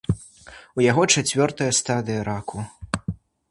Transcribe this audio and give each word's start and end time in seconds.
У 0.79 0.83
яго 0.91 1.03
чацвёртая 1.17 1.69
стадыя 1.81 2.21
раку. 2.31 2.67